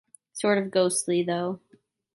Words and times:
Sort 0.33 0.57
of 0.57 0.71
ghostly, 0.71 1.21
though. 1.21 1.59